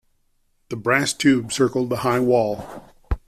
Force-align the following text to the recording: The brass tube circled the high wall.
The 0.69 0.77
brass 0.77 1.13
tube 1.13 1.53
circled 1.53 1.91
the 1.91 1.97
high 1.97 2.19
wall. 2.21 2.91